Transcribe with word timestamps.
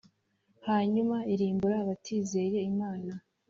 hanyuma 0.67 1.17
irimbura 1.33 1.75
abatizeye 1.83 2.57
imana 2.71 3.11